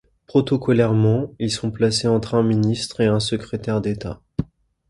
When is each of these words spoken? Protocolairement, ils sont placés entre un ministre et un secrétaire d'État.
Protocolairement, 0.25 1.35
ils 1.37 1.51
sont 1.51 1.69
placés 1.69 2.07
entre 2.07 2.33
un 2.33 2.41
ministre 2.41 3.01
et 3.01 3.05
un 3.05 3.19
secrétaire 3.19 3.81
d'État. 3.81 4.19